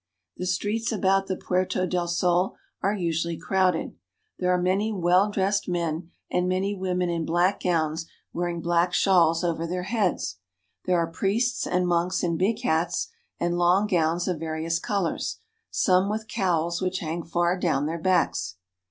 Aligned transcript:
The 0.35 0.47
streets 0.47 0.91
about 0.91 1.27
the 1.27 1.37
Puerto 1.37 1.85
del 1.85 2.07
Sol 2.07 2.55
are 2.81 2.95
usually 2.95 3.37
crowded. 3.37 3.93
There 4.39 4.51
are 4.51 4.59
many 4.59 4.91
well 4.91 5.29
dressed 5.29 5.69
men 5.69 6.09
and 6.31 6.49
many 6.49 6.73
women 6.73 7.11
in 7.11 7.23
black 7.23 7.61
gowns 7.61 8.07
wearing 8.33 8.61
black 8.61 8.95
shawls 8.95 9.43
over 9.43 9.67
their 9.67 9.83
heads. 9.83 10.39
There 10.85 10.97
are 10.97 11.05
priests 11.05 11.67
and 11.67 11.87
monks 11.87 12.23
in 12.23 12.35
big 12.35 12.61
hats 12.63 13.09
and 13.39 13.59
long 13.59 13.85
gowns 13.85 14.27
of 14.27 14.39
various 14.39 14.79
colors, 14.79 15.37
some 15.69 16.09
with 16.09 16.27
cowls 16.27 16.81
which 16.81 16.97
hang 16.97 17.21
far 17.21 17.55
down 17.55 17.85
their 17.85 17.99
backs. 17.99 18.55